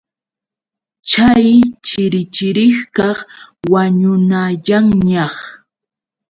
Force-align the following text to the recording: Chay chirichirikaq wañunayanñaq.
Chay 1.09 1.49
chirichirikaq 1.85 3.17
wañunayanñaq. 3.71 5.35